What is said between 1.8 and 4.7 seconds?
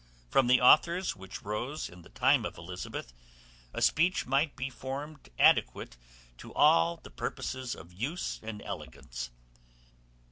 in the time of Elizabeth, a speech might be